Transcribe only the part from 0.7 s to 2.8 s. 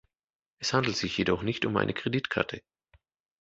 handelt sich jedoch nicht um eine Kreditkarte.